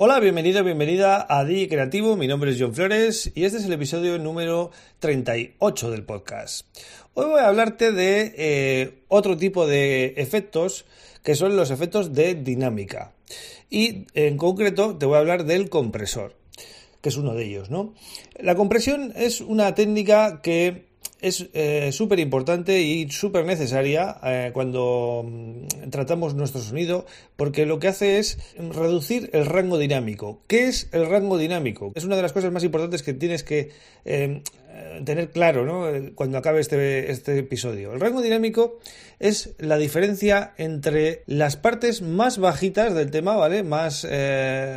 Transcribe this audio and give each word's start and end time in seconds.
Hola, 0.00 0.20
bienvenido, 0.20 0.62
bienvenida 0.62 1.26
a 1.28 1.44
DJ 1.44 1.68
Creativo. 1.68 2.16
Mi 2.16 2.28
nombre 2.28 2.52
es 2.52 2.56
John 2.60 2.72
Flores 2.72 3.32
y 3.34 3.42
este 3.42 3.58
es 3.58 3.64
el 3.64 3.72
episodio 3.72 4.16
número 4.16 4.70
38 5.00 5.90
del 5.90 6.04
podcast. 6.04 6.64
Hoy 7.14 7.26
voy 7.26 7.40
a 7.40 7.48
hablarte 7.48 7.90
de 7.90 8.32
eh, 8.36 9.02
otro 9.08 9.36
tipo 9.36 9.66
de 9.66 10.14
efectos 10.18 10.84
que 11.24 11.34
son 11.34 11.56
los 11.56 11.72
efectos 11.72 12.14
de 12.14 12.36
dinámica. 12.36 13.12
Y 13.70 14.06
en 14.14 14.36
concreto 14.36 14.96
te 14.96 15.04
voy 15.04 15.16
a 15.16 15.18
hablar 15.18 15.46
del 15.46 15.68
compresor, 15.68 16.36
que 17.00 17.08
es 17.08 17.16
uno 17.16 17.34
de 17.34 17.46
ellos, 17.46 17.68
¿no? 17.68 17.92
La 18.38 18.54
compresión 18.54 19.12
es 19.16 19.40
una 19.40 19.74
técnica 19.74 20.42
que 20.42 20.86
es 21.20 21.48
eh, 21.52 21.90
súper 21.92 22.20
importante 22.20 22.80
y 22.80 23.10
súper 23.10 23.44
necesaria 23.44 24.16
eh, 24.22 24.50
cuando 24.52 25.24
mm, 25.26 25.90
tratamos 25.90 26.34
nuestro 26.34 26.60
sonido 26.60 27.06
porque 27.36 27.66
lo 27.66 27.78
que 27.78 27.88
hace 27.88 28.18
es 28.18 28.38
reducir 28.56 29.30
el 29.32 29.46
rango 29.46 29.78
dinámico. 29.78 30.42
¿Qué 30.46 30.68
es 30.68 30.88
el 30.92 31.08
rango 31.08 31.38
dinámico? 31.38 31.92
Es 31.94 32.04
una 32.04 32.16
de 32.16 32.22
las 32.22 32.32
cosas 32.32 32.52
más 32.52 32.64
importantes 32.64 33.02
que 33.02 33.14
tienes 33.14 33.42
que 33.42 33.70
eh, 34.04 34.42
tener 35.04 35.30
claro 35.30 35.64
¿no? 35.64 36.14
cuando 36.14 36.38
acabe 36.38 36.60
este, 36.60 37.10
este 37.10 37.38
episodio. 37.38 37.92
El 37.92 38.00
rango 38.00 38.22
dinámico 38.22 38.78
es 39.18 39.54
la 39.58 39.76
diferencia 39.76 40.54
entre 40.56 41.24
las 41.26 41.56
partes 41.56 42.00
más 42.00 42.38
bajitas 42.38 42.94
del 42.94 43.10
tema, 43.10 43.36
¿vale? 43.36 43.64
Más, 43.64 44.06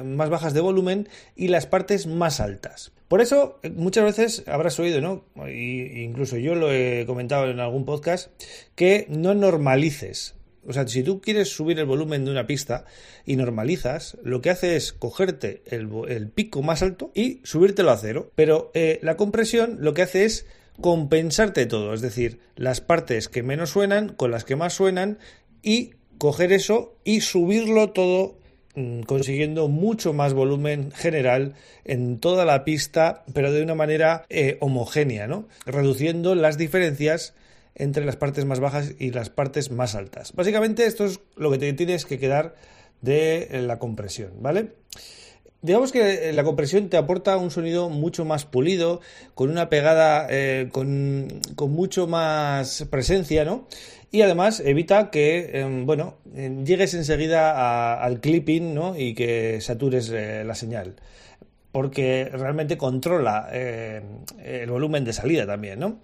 más 0.03 0.29
bajas 0.29 0.53
de 0.55 0.61
volumen 0.61 1.07
y 1.35 1.49
las 1.49 1.67
partes 1.67 2.07
más 2.07 2.39
altas. 2.39 2.91
Por 3.11 3.19
eso, 3.19 3.59
muchas 3.75 4.05
veces 4.05 4.43
habrás 4.47 4.79
oído, 4.79 5.01
¿no? 5.01 5.25
Y, 5.49 6.01
incluso 6.01 6.37
yo 6.37 6.55
lo 6.55 6.71
he 6.71 7.03
comentado 7.05 7.51
en 7.51 7.59
algún 7.59 7.83
podcast, 7.83 8.31
que 8.73 9.05
no 9.09 9.33
normalices. 9.33 10.35
O 10.65 10.71
sea, 10.71 10.87
si 10.87 11.03
tú 11.03 11.19
quieres 11.19 11.49
subir 11.49 11.77
el 11.79 11.87
volumen 11.87 12.23
de 12.23 12.31
una 12.31 12.47
pista 12.47 12.85
y 13.25 13.35
normalizas, 13.35 14.17
lo 14.23 14.39
que 14.39 14.49
hace 14.49 14.77
es 14.77 14.93
cogerte 14.93 15.61
el, 15.65 16.29
pico 16.29 16.61
más 16.61 16.83
alto 16.83 17.11
y 17.13 17.41
subírtelo 17.43 17.91
a 17.91 17.97
cero. 17.97 18.31
Pero 18.35 18.71
eh, 18.75 18.97
la 19.01 19.17
compresión 19.17 19.79
lo 19.81 19.93
que 19.93 20.03
hace 20.03 20.23
es 20.23 20.45
compensarte 20.79 21.65
todo, 21.65 21.93
es 21.93 21.99
decir, 21.99 22.39
las 22.55 22.79
partes 22.79 23.27
que 23.27 23.43
menos 23.43 23.71
suenan 23.71 24.07
con 24.07 24.31
las 24.31 24.45
que 24.45 24.55
más 24.55 24.71
suenan 24.71 25.19
y 25.61 25.95
coger 26.17 26.53
eso 26.53 26.95
y 27.03 27.19
subirlo 27.19 27.89
todo 27.89 28.37
consiguiendo 29.05 29.67
mucho 29.67 30.13
más 30.13 30.33
volumen 30.33 30.91
general 30.91 31.53
en 31.83 32.19
toda 32.19 32.45
la 32.45 32.63
pista, 32.63 33.23
pero 33.33 33.51
de 33.51 33.63
una 33.63 33.75
manera 33.75 34.25
eh, 34.29 34.57
homogénea, 34.61 35.27
¿no? 35.27 35.47
Reduciendo 35.65 36.35
las 36.35 36.57
diferencias 36.57 37.33
entre 37.75 38.05
las 38.05 38.15
partes 38.15 38.45
más 38.45 38.59
bajas 38.59 38.93
y 38.99 39.11
las 39.11 39.29
partes 39.29 39.71
más 39.71 39.95
altas. 39.95 40.33
Básicamente 40.33 40.85
esto 40.85 41.05
es 41.05 41.19
lo 41.35 41.51
que 41.51 41.57
te 41.57 41.73
tienes 41.73 42.05
que 42.05 42.19
quedar 42.19 42.55
de 43.01 43.47
eh, 43.51 43.61
la 43.61 43.79
compresión, 43.79 44.31
¿vale? 44.41 44.73
Digamos 45.61 45.91
que 45.91 46.29
eh, 46.29 46.33
la 46.33 46.43
compresión 46.43 46.89
te 46.89 46.97
aporta 46.97 47.37
un 47.37 47.51
sonido 47.51 47.89
mucho 47.89 48.25
más 48.25 48.45
pulido, 48.45 49.01
con 49.35 49.49
una 49.49 49.69
pegada 49.69 50.27
con, 50.71 51.27
con, 51.55 51.71
mucho 51.71 52.07
más 52.07 52.85
presencia, 52.89 53.45
¿no? 53.45 53.67
y 54.11 54.21
además 54.21 54.59
evita 54.59 55.09
que, 55.09 55.51
em, 55.53 55.85
bueno, 55.85 56.17
llegues 56.33 56.93
enseguida 56.93 58.03
al 58.03 58.19
clipping, 58.19 58.73
¿no? 58.73 58.97
Y 58.97 59.13
que 59.13 59.61
satures 59.61 60.09
eh, 60.09 60.43
la 60.45 60.53
señal. 60.53 60.95
Porque 61.71 62.29
realmente 62.31 62.77
controla 62.77 63.47
eh, 63.53 64.01
el 64.43 64.69
volumen 64.69 65.05
de 65.05 65.13
salida 65.13 65.47
también, 65.47 65.79
¿no? 65.79 65.99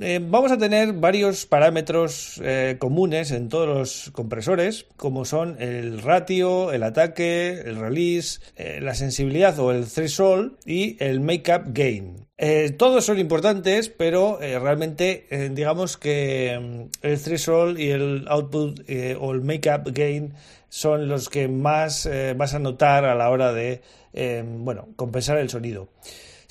Eh, 0.00 0.20
vamos 0.22 0.52
a 0.52 0.58
tener 0.58 0.92
varios 0.92 1.46
parámetros 1.46 2.40
comunes 2.78 3.30
en 3.30 3.48
todos 3.48 3.68
los 3.68 4.10
compresores, 4.12 4.86
como 4.96 5.24
son 5.24 5.56
el 5.60 6.00
ratio, 6.02 6.72
el 6.72 6.82
ataque, 6.82 7.62
el 7.64 7.76
release, 7.76 8.40
la 8.80 8.94
sensibilidad 8.94 9.58
o 9.58 9.72
el 9.72 9.86
threshold 9.86 10.56
y 10.64 10.96
el 11.02 11.20
make-up 11.20 11.72
gain. 11.72 12.22
Eh, 12.44 12.70
todos 12.70 13.04
son 13.04 13.20
importantes, 13.20 13.88
pero 13.88 14.42
eh, 14.42 14.58
realmente 14.58 15.28
eh, 15.30 15.48
digamos 15.52 15.96
que 15.96 16.58
mm, 16.60 17.06
el 17.06 17.22
threshold 17.22 17.78
y 17.78 17.90
el 17.90 18.24
output 18.26 18.80
o 19.20 19.30
el 19.30 19.42
make-up 19.42 19.92
gain 19.92 20.34
son 20.68 21.06
los 21.06 21.28
que 21.28 21.46
más 21.46 22.08
vas 22.36 22.54
a 22.54 22.58
notar 22.58 23.04
a 23.04 23.14
la 23.14 23.30
hora 23.30 23.52
de 23.52 23.80
bueno, 24.42 24.88
compensar 24.96 25.38
el 25.38 25.50
sonido. 25.50 25.88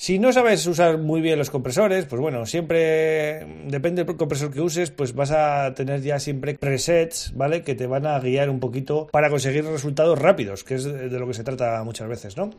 Si 0.02 0.18
no 0.18 0.32
sabes 0.32 0.66
usar 0.66 0.98
muy 0.98 1.20
bien 1.20 1.38
los 1.38 1.48
compresores, 1.48 2.06
pues 2.06 2.20
bueno, 2.20 2.44
siempre 2.44 3.46
depende 3.68 4.02
del 4.02 4.16
compresor 4.16 4.52
que 4.52 4.60
uses, 4.60 4.90
pues 4.90 5.14
vas 5.14 5.30
a 5.30 5.74
tener 5.76 6.02
ya 6.02 6.18
siempre 6.18 6.58
presets, 6.58 7.30
¿vale? 7.36 7.62
Que 7.62 7.76
te 7.76 7.86
van 7.86 8.06
a 8.06 8.18
guiar 8.18 8.50
un 8.50 8.58
poquito 8.58 9.06
para 9.12 9.30
conseguir 9.30 9.64
resultados 9.64 10.18
rápidos, 10.18 10.64
que 10.64 10.74
es 10.74 10.82
de 10.82 11.08
lo 11.20 11.28
que 11.28 11.34
se 11.34 11.44
trata 11.44 11.84
muchas 11.84 12.08
veces, 12.08 12.36
¿no? 12.36 12.50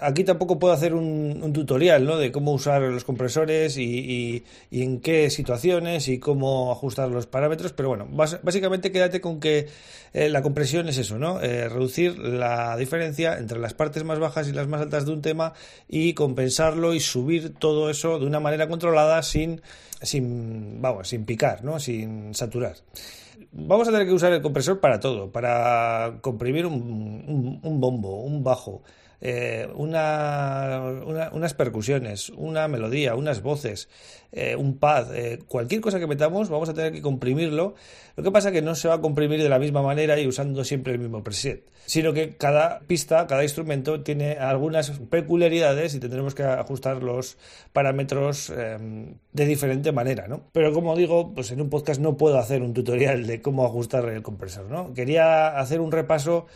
Aquí 0.00 0.22
tampoco 0.22 0.60
puedo 0.60 0.72
hacer 0.72 0.94
un, 0.94 1.52
tutorial, 1.52 2.04
¿no? 2.04 2.16
De 2.16 2.30
cómo 2.30 2.52
usar 2.52 2.82
los 2.82 3.02
compresores 3.02 3.76
y, 3.76 4.44
en 4.70 5.00
qué 5.00 5.30
situaciones 5.30 6.06
y 6.06 6.20
cómo 6.20 6.70
ajustar 6.70 7.08
los 7.08 7.26
parámetros, 7.26 7.72
pero 7.72 7.88
bueno, 7.88 8.06
básicamente 8.08 8.92
quédate 8.92 9.20
con 9.20 9.40
que 9.40 9.66
eh, 10.12 10.28
la 10.28 10.42
compresión 10.42 10.88
es 10.88 10.98
eso, 10.98 11.18
¿no? 11.18 11.42
Eh, 11.42 11.68
reducir 11.68 12.16
la 12.16 12.76
diferencia 12.76 13.36
entre 13.36 13.58
las 13.58 13.74
partes 13.74 14.04
más 14.04 14.20
bajas 14.20 14.46
y 14.46 14.52
las 14.52 14.68
más 14.68 14.80
altas 14.80 15.06
de 15.06 15.12
un 15.12 15.22
tema 15.22 15.54
y 15.88 16.14
compensarlo 16.14 16.83
y 16.92 17.00
subir 17.00 17.54
todo 17.54 17.88
eso 17.88 18.18
de 18.18 18.26
una 18.26 18.40
manera 18.40 18.68
controlada 18.68 19.22
sin, 19.22 19.62
sin, 20.02 20.82
vamos, 20.82 21.08
sin 21.08 21.24
picar, 21.24 21.64
¿no? 21.64 21.80
sin 21.80 22.34
saturar. 22.34 22.76
Vamos 23.52 23.88
a 23.88 23.92
tener 23.92 24.06
que 24.06 24.12
usar 24.12 24.32
el 24.32 24.42
compresor 24.42 24.80
para 24.80 25.00
todo, 25.00 25.30
para 25.30 26.18
comprimir 26.20 26.66
un, 26.66 27.60
un 27.62 27.80
bombo, 27.80 28.22
un 28.22 28.42
bajo, 28.44 28.82
eh, 29.26 29.66
unas 29.74 31.54
percusiones, 31.54 32.28
una 32.28 32.68
melodía, 32.68 33.14
unas 33.14 33.40
voces, 33.40 33.88
eh, 34.32 34.54
un 34.54 34.76
pad, 34.76 35.16
eh, 35.16 35.38
cualquier 35.48 35.80
cosa 35.80 35.98
que 35.98 36.06
metamos, 36.06 36.50
vamos 36.50 36.68
a 36.68 36.74
tener 36.74 36.92
que 36.92 37.00
comprimirlo. 37.00 37.74
Lo 38.16 38.22
que 38.22 38.30
pasa 38.30 38.50
es 38.50 38.52
que 38.52 38.60
no 38.60 38.74
se 38.74 38.86
va 38.86 38.96
a 38.96 39.00
comprimir 39.00 39.42
de 39.42 39.48
la 39.48 39.58
misma 39.58 39.80
manera 39.80 40.20
y 40.20 40.26
usando 40.26 40.62
siempre 40.62 40.92
el 40.92 40.98
mismo 40.98 41.24
preset, 41.24 41.64
sino 41.86 42.12
que 42.12 42.36
cada 42.36 42.80
pista, 42.80 43.26
cada 43.26 43.42
instrumento 43.42 44.02
tiene 44.02 44.32
algunas 44.32 44.90
peculiaridades 44.90 45.94
y 45.94 46.00
tendremos 46.00 46.34
que 46.34 46.42
ajustar 46.42 47.02
los 47.02 47.38
parámetros 47.72 48.52
de 48.52 49.46
diferente 49.46 49.90
manera, 49.90 50.28
¿no? 50.28 50.42
Pero 50.52 50.74
como 50.74 50.94
digo, 50.96 51.32
pues 51.34 51.50
en 51.50 51.62
un 51.62 51.70
podcast 51.70 51.98
no 51.98 52.18
puedo 52.18 52.38
hacer 52.38 52.60
un 52.60 52.74
tutorial 52.74 53.26
de 53.26 53.40
cómo 53.40 53.64
ajustar 53.64 54.04
el 54.10 54.22
compresor, 54.22 54.66
¿no? 54.66 54.92
Quería 54.92 55.58
hacer 55.58 55.80
un 55.80 55.92
repaso 55.92 56.46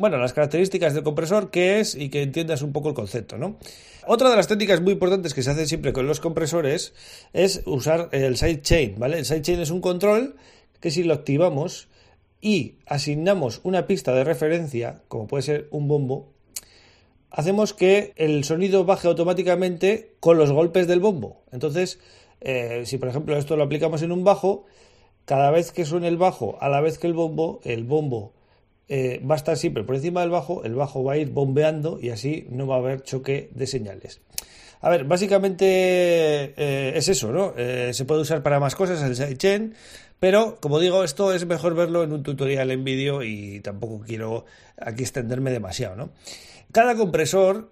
bueno, 0.00 0.16
las 0.16 0.32
características 0.32 0.94
del 0.94 1.02
compresor, 1.02 1.50
qué 1.50 1.78
es 1.78 1.94
y 1.94 2.08
que 2.08 2.22
entiendas 2.22 2.62
un 2.62 2.72
poco 2.72 2.88
el 2.88 2.94
concepto, 2.94 3.36
¿no? 3.36 3.58
Otra 4.06 4.30
de 4.30 4.36
las 4.36 4.48
técnicas 4.48 4.80
muy 4.80 4.94
importantes 4.94 5.34
que 5.34 5.42
se 5.42 5.50
hacen 5.50 5.68
siempre 5.68 5.92
con 5.92 6.06
los 6.06 6.20
compresores 6.20 6.94
es 7.34 7.60
usar 7.66 8.08
el 8.12 8.38
sidechain, 8.38 8.98
¿vale? 8.98 9.18
El 9.18 9.26
sidechain 9.26 9.60
es 9.60 9.70
un 9.70 9.82
control 9.82 10.36
que 10.80 10.90
si 10.90 11.02
lo 11.02 11.12
activamos 11.12 11.88
y 12.40 12.76
asignamos 12.86 13.60
una 13.62 13.86
pista 13.86 14.14
de 14.14 14.24
referencia, 14.24 15.02
como 15.08 15.26
puede 15.26 15.42
ser 15.42 15.68
un 15.70 15.86
bombo, 15.86 16.32
hacemos 17.30 17.74
que 17.74 18.14
el 18.16 18.42
sonido 18.44 18.86
baje 18.86 19.06
automáticamente 19.06 20.14
con 20.18 20.38
los 20.38 20.50
golpes 20.50 20.88
del 20.88 21.00
bombo. 21.00 21.42
Entonces, 21.52 22.00
eh, 22.40 22.84
si 22.86 22.96
por 22.96 23.10
ejemplo 23.10 23.36
esto 23.36 23.54
lo 23.54 23.64
aplicamos 23.64 24.00
en 24.00 24.12
un 24.12 24.24
bajo, 24.24 24.64
cada 25.26 25.50
vez 25.50 25.72
que 25.72 25.84
suene 25.84 26.08
el 26.08 26.16
bajo, 26.16 26.56
a 26.62 26.70
la 26.70 26.80
vez 26.80 26.98
que 26.98 27.06
el 27.06 27.12
bombo, 27.12 27.60
el 27.64 27.84
bombo 27.84 28.32
eh, 28.92 29.22
va 29.24 29.36
a 29.36 29.38
estar 29.38 29.56
siempre 29.56 29.84
por 29.84 29.94
encima 29.94 30.20
del 30.22 30.30
bajo, 30.30 30.64
el 30.64 30.74
bajo 30.74 31.04
va 31.04 31.12
a 31.12 31.16
ir 31.16 31.30
bombeando 31.30 32.00
y 32.02 32.10
así 32.10 32.48
no 32.50 32.66
va 32.66 32.74
a 32.74 32.78
haber 32.78 33.04
choque 33.04 33.48
de 33.54 33.68
señales. 33.68 34.20
A 34.80 34.90
ver, 34.90 35.04
básicamente 35.04 35.64
eh, 36.56 36.92
es 36.96 37.08
eso, 37.08 37.30
¿no? 37.30 37.54
Eh, 37.56 37.92
se 37.94 38.04
puede 38.04 38.22
usar 38.22 38.42
para 38.42 38.58
más 38.58 38.74
cosas 38.74 39.00
el 39.02 39.14
sidechain, 39.14 39.74
pero 40.18 40.58
como 40.60 40.80
digo, 40.80 41.04
esto 41.04 41.32
es 41.32 41.46
mejor 41.46 41.76
verlo 41.76 42.02
en 42.02 42.12
un 42.12 42.24
tutorial 42.24 42.72
en 42.72 42.82
vídeo 42.82 43.22
y 43.22 43.60
tampoco 43.60 44.00
quiero 44.04 44.44
aquí 44.76 45.02
extenderme 45.02 45.52
demasiado, 45.52 45.94
¿no? 45.94 46.10
Cada 46.72 46.96
compresor 46.96 47.70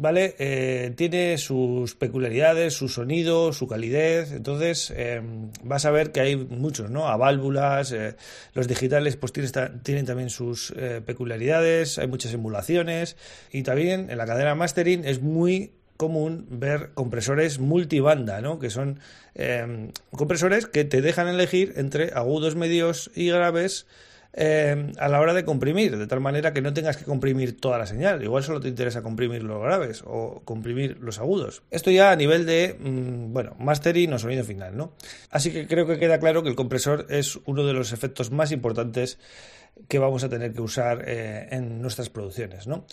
¿vale? 0.00 0.34
Eh, 0.38 0.94
tiene 0.96 1.36
sus 1.36 1.94
peculiaridades, 1.94 2.72
su 2.72 2.88
sonido, 2.88 3.52
su 3.52 3.68
calidez, 3.68 4.32
entonces 4.32 4.90
em, 4.96 5.50
vas 5.62 5.84
a 5.84 5.90
ver 5.90 6.10
que 6.10 6.20
hay 6.20 6.36
muchos, 6.36 6.90
¿no? 6.90 7.08
A 7.08 7.18
válvulas, 7.18 7.92
eh, 7.92 8.16
los 8.54 8.66
digitales 8.66 9.16
pues 9.16 9.32
tienen, 9.34 10.06
también 10.06 10.30
sus 10.30 10.72
eh, 10.74 11.02
peculiaridades, 11.04 11.98
hay 11.98 12.06
muchas 12.06 12.32
emulaciones 12.32 13.16
y 13.52 13.62
también 13.62 14.08
en 14.10 14.16
la 14.16 14.24
cadena 14.24 14.54
mastering 14.54 15.04
es 15.04 15.20
muy 15.20 15.72
común 15.98 16.46
ver 16.48 16.92
compresores 16.94 17.58
multibanda, 17.58 18.40
¿no? 18.40 18.58
Que 18.58 18.70
son 18.70 19.00
em, 19.34 19.92
compresores 20.12 20.64
que 20.64 20.84
te 20.84 21.02
dejan 21.02 21.28
elegir 21.28 21.74
entre 21.76 22.12
agudos, 22.14 22.56
medios 22.56 23.10
y 23.14 23.28
graves 23.28 23.86
eh, 24.32 24.92
a 24.98 25.08
la 25.08 25.20
hora 25.20 25.34
de 25.34 25.44
comprimir, 25.44 25.96
de 25.96 26.06
tal 26.06 26.20
manera 26.20 26.52
que 26.52 26.62
no 26.62 26.72
tengas 26.72 26.96
que 26.96 27.04
comprimir 27.04 27.60
toda 27.60 27.78
la 27.78 27.86
señal. 27.86 28.22
Igual 28.22 28.42
solo 28.42 28.60
te 28.60 28.68
interesa 28.68 29.02
comprimir 29.02 29.42
los 29.42 29.60
graves 29.60 30.02
o 30.06 30.42
comprimir 30.44 30.98
los 31.00 31.18
agudos. 31.18 31.62
Esto 31.70 31.90
ya 31.90 32.12
a 32.12 32.16
nivel 32.16 32.46
de, 32.46 32.76
mm, 32.78 33.32
bueno, 33.32 33.56
mastering 33.58 34.12
o 34.12 34.18
sonido 34.18 34.44
final, 34.44 34.76
¿no? 34.76 34.92
Así 35.30 35.50
que 35.50 35.66
creo 35.66 35.86
que 35.86 35.98
queda 35.98 36.20
claro 36.20 36.42
que 36.42 36.48
el 36.48 36.56
compresor 36.56 37.06
es 37.10 37.38
uno 37.44 37.64
de 37.64 37.72
los 37.72 37.92
efectos 37.92 38.30
más 38.30 38.52
importantes 38.52 39.18
que 39.88 39.98
vamos 39.98 40.24
a 40.24 40.28
tener 40.28 40.52
que 40.52 40.60
usar 40.60 41.04
eh, 41.06 41.48
en 41.50 41.80
nuestras 41.80 42.10
producciones, 42.10 42.66
¿no? 42.66 42.86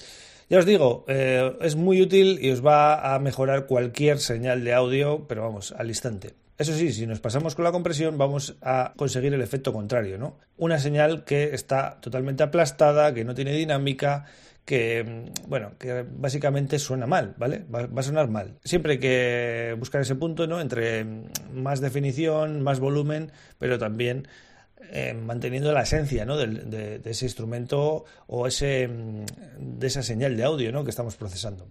Ya 0.49 0.59
os 0.59 0.65
digo, 0.65 1.03
eh, 1.09 1.57
es 1.61 1.75
muy 1.75 2.01
útil 2.01 2.39
y 2.41 2.51
os 2.51 2.65
va 2.65 3.13
a 3.13 3.19
mejorar 3.19 3.65
cualquier 3.65 4.19
señal 4.19 4.63
de 4.63 4.73
audio, 4.73 5.27
pero 5.27 5.41
vamos, 5.41 5.73
al 5.73 5.89
instante. 5.89 6.46
Eso 6.57 6.73
sí, 6.73 6.91
si 6.91 7.05
nos 7.05 7.19
pasamos 7.19 7.53
con 7.53 7.65
la 7.65 7.71
compresión 7.71 8.17
vamos 8.17 8.57
a 8.61 8.93
conseguir 8.95 9.33
el 9.33 9.41
efecto 9.41 9.71
contrario, 9.71 10.17
¿no? 10.17 10.39
Una 10.57 10.79
señal 10.79 11.23
que 11.23 11.53
está 11.53 11.99
totalmente 12.01 12.41
aplastada, 12.41 13.13
que 13.13 13.23
no 13.23 13.35
tiene 13.35 13.53
dinámica, 13.53 14.25
que, 14.65 15.03
mm, 15.03 15.49
bueno, 15.49 15.73
que 15.77 16.03
básicamente 16.09 16.79
suena 16.79 17.05
mal, 17.05 17.35
¿vale? 17.37 17.63
Va, 17.73 17.87
a 17.95 18.03
sonar 18.03 18.27
mal. 18.27 18.57
Siempre 18.63 18.93
hay 18.93 18.99
que 18.99 19.75
buscar 19.77 20.01
ese 20.01 20.15
punto, 20.15 20.47
¿no? 20.47 20.59
Entre 20.59 21.03
mm, 21.03 21.25
más 21.53 21.79
definición, 21.79 22.61
más 22.61 22.79
volumen, 22.79 23.31
pero 23.59 23.77
también 23.77 24.27
eh, 24.91 25.13
manteniendo 25.13 25.71
la 25.73 25.81
esencia 25.81 26.23
¿no? 26.25 26.37
de, 26.37 27.01
ese 27.03 27.25
instrumento 27.25 28.05
o 28.27 28.47
ese, 28.47 28.87
mm, 28.87 29.25
de 29.57 29.87
esa 29.87 30.01
señal 30.01 30.37
de 30.37 30.43
audio 30.43 30.71
¿no? 30.71 30.83
que 30.83 30.91
estamos 30.91 31.15
procesando. 31.15 31.67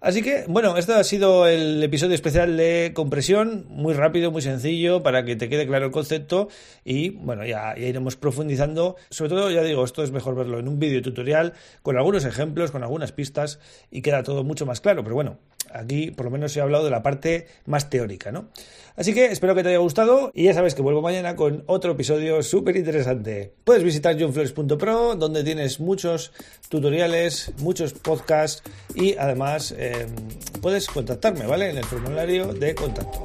Así 0.00 0.22
que, 0.22 0.44
bueno, 0.48 0.78
este 0.78 0.94
ha 0.94 1.04
sido 1.04 1.46
el 1.46 1.82
episodio 1.82 2.14
especial 2.14 2.56
de 2.56 2.92
compresión, 2.94 3.66
muy 3.68 3.92
rápido, 3.92 4.30
muy 4.30 4.40
sencillo, 4.40 5.02
para 5.02 5.26
que 5.26 5.36
te 5.36 5.50
quede 5.50 5.66
claro 5.66 5.84
el 5.84 5.92
concepto 5.92 6.48
y, 6.86 7.10
bueno, 7.10 7.44
ya, 7.44 7.76
iremos 7.76 8.16
profundizando. 8.16 8.96
Sobre 9.10 9.28
todo, 9.28 9.50
ya 9.50 9.62
digo, 9.62 9.84
esto 9.84 10.02
es 10.02 10.10
mejor 10.10 10.36
verlo 10.36 10.58
en 10.58 10.68
un 10.68 10.78
vídeo 10.78 11.02
tutorial, 11.02 11.52
con 11.82 11.98
algunos 11.98 12.24
ejemplos, 12.24 12.70
con 12.70 12.82
algunas 12.82 13.12
pistas 13.12 13.60
y 13.90 14.00
queda 14.00 14.22
todo 14.22 14.42
mucho 14.42 14.64
más 14.64 14.80
claro. 14.80 15.02
Pero 15.04 15.16
bueno, 15.16 15.38
aquí 15.72 16.10
por 16.10 16.26
lo 16.26 16.30
menos 16.30 16.56
he 16.56 16.60
hablado 16.60 16.84
de 16.84 16.90
la 16.90 17.02
parte 17.02 17.46
más 17.66 17.90
teórica, 17.90 18.32
¿no? 18.32 18.48
Así 18.96 19.14
que 19.14 19.26
espero 19.26 19.54
que 19.54 19.62
te 19.62 19.70
haya 19.70 19.78
gustado 19.78 20.30
y 20.34 20.44
ya 20.44 20.54
sabes 20.54 20.74
que 20.74 20.82
vuelvo 20.82 21.00
mañana 21.00 21.36
con 21.36 21.64
otro 21.66 21.92
episodio 21.92 22.42
súper 22.42 22.76
interesante. 22.76 23.52
Puedes 23.64 23.82
visitar 23.82 24.18
johnflores.pro 24.20 25.14
donde 25.16 25.42
tienes 25.42 25.80
muchos 25.80 26.32
tutoriales, 26.68 27.52
muchos 27.58 27.92
podcasts 27.94 28.62
y 28.94 29.16
además 29.16 29.74
eh, 29.76 30.06
puedes 30.60 30.86
contactarme, 30.86 31.46
¿vale? 31.46 31.70
En 31.70 31.78
el 31.78 31.84
formulario 31.84 32.52
de 32.52 32.74
contacto. 32.74 33.22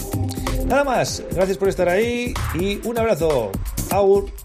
Nada 0.66 0.84
más, 0.84 1.24
gracias 1.32 1.58
por 1.58 1.70
estar 1.70 1.90
ahí 1.90 2.34
y 2.60 2.80
un 2.88 2.98
abrazo. 2.98 3.52
Aur. 3.92 4.45